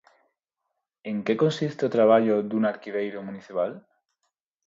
[1.09, 3.71] En que consiste o traballo dun arquiveiro municipal?